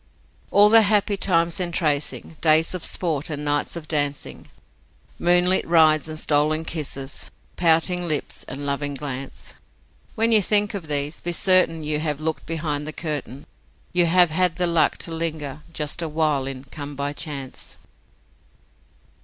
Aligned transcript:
All 0.49 0.69
the 0.69 0.81
happy 0.81 1.15
times 1.15 1.59
entrancing, 1.59 2.35
days 2.41 2.73
of 2.73 2.83
sport 2.83 3.29
and 3.29 3.45
nights 3.45 3.75
of 3.75 3.87
dancing, 3.87 4.49
Moonlit 5.19 5.63
rides 5.67 6.09
and 6.09 6.17
stolen 6.17 6.65
kisses, 6.65 7.29
pouting 7.55 8.07
lips 8.07 8.43
and 8.47 8.65
loving 8.65 8.95
glance: 8.95 9.53
When 10.15 10.31
you 10.31 10.41
think 10.41 10.73
of 10.73 10.87
these 10.87 11.21
be 11.21 11.31
certain 11.31 11.83
you 11.83 11.99
have 11.99 12.19
looked 12.19 12.47
behind 12.47 12.87
the 12.87 12.93
curtain, 12.93 13.45
You 13.93 14.07
have 14.07 14.31
had 14.31 14.55
the 14.55 14.65
luck 14.65 14.97
to 15.03 15.11
linger 15.11 15.61
just 15.71 16.01
a 16.01 16.09
while 16.09 16.47
in 16.47 16.63
'Come 16.63 16.95
by 16.95 17.13
chance'. 17.13 17.77